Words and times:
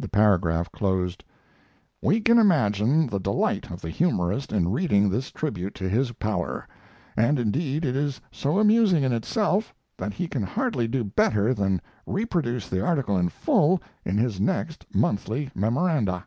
The 0.00 0.08
paragraph 0.08 0.72
closed: 0.72 1.22
We 2.02 2.20
can 2.20 2.38
imagine 2.38 3.06
the 3.06 3.20
delight 3.20 3.70
of 3.70 3.80
the 3.80 3.88
humorist 3.88 4.52
in 4.52 4.70
reading 4.72 5.08
this 5.08 5.30
tribute 5.30 5.76
to 5.76 5.88
his 5.88 6.10
power; 6.10 6.66
and 7.16 7.38
indeed 7.38 7.84
it 7.84 7.94
is 7.94 8.20
so 8.32 8.58
amusing 8.58 9.04
in 9.04 9.12
itself 9.12 9.72
that 9.96 10.12
he 10.14 10.26
can 10.26 10.42
hardly 10.42 10.88
do 10.88 11.04
better 11.04 11.54
than 11.54 11.80
reproduce 12.04 12.68
the 12.68 12.84
article 12.84 13.16
in 13.16 13.28
full 13.28 13.80
in 14.04 14.18
his 14.18 14.40
next 14.40 14.86
monthly 14.92 15.52
"Memoranda." 15.54 16.26